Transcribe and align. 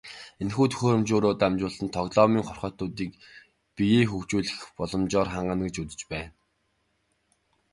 Энэхүү 0.41 0.67
төхөөрөмжөөрөө 0.71 1.33
дамжуулан 1.41 1.87
тоглоомын 1.95 2.45
хорхойтнуудыг 2.47 3.09
биеэ 3.75 4.03
хөгжүүлэх 4.09 4.59
боломжоор 4.77 5.29
хангана 5.31 5.63
гэж 5.65 5.75
үзэж 5.81 6.01
байна. 6.11 6.31